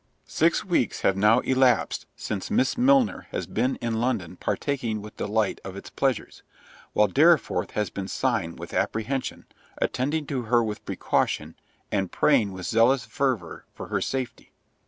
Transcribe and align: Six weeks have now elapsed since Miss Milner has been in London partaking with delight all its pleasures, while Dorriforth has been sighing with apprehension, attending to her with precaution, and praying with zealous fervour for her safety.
Six 0.25 0.65
weeks 0.65 1.01
have 1.01 1.15
now 1.15 1.41
elapsed 1.41 2.07
since 2.15 2.49
Miss 2.49 2.75
Milner 2.75 3.27
has 3.29 3.45
been 3.45 3.75
in 3.75 4.01
London 4.01 4.35
partaking 4.35 4.99
with 4.99 5.15
delight 5.15 5.61
all 5.63 5.77
its 5.77 5.91
pleasures, 5.91 6.41
while 6.93 7.07
Dorriforth 7.07 7.73
has 7.73 7.91
been 7.91 8.07
sighing 8.07 8.55
with 8.55 8.73
apprehension, 8.73 9.45
attending 9.79 10.25
to 10.25 10.41
her 10.41 10.63
with 10.63 10.83
precaution, 10.85 11.53
and 11.91 12.11
praying 12.11 12.51
with 12.51 12.65
zealous 12.65 13.05
fervour 13.05 13.65
for 13.75 13.89
her 13.89 14.01
safety. 14.01 14.51